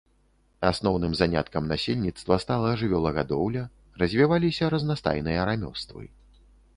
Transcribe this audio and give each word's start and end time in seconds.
Асноўным 0.69 1.11
заняткам 1.19 1.67
насельніцтва 1.73 2.37
стала 2.45 2.71
жывёлагадоўля, 2.83 3.63
развіваліся 4.05 4.71
разнастайныя 4.75 5.45
рамёствы. 5.51 6.03